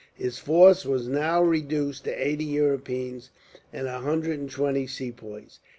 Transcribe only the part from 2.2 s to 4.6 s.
eighty Europeans, and a hundred and